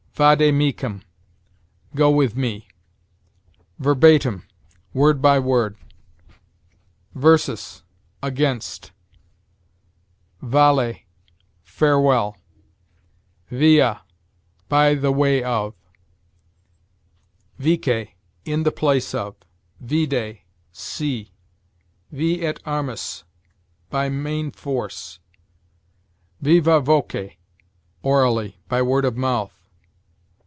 [0.13, 1.01] Vade mecum:
[1.95, 2.67] go with me.
[3.79, 4.45] Verbatim:
[4.93, 5.77] word by word.
[7.15, 7.81] Versus:
[8.21, 8.91] against.
[10.39, 10.97] Vale:
[11.63, 12.37] fare well.
[13.49, 14.01] Via:
[14.69, 15.73] by the way of.
[17.57, 18.09] Vice:
[18.45, 19.35] in the place of.
[19.79, 20.41] Vide:
[20.71, 21.31] see.
[22.11, 23.23] Vi et armis:
[23.89, 25.19] by main force.
[26.41, 27.37] Viva voce:
[28.03, 29.57] orally; by word of mouth.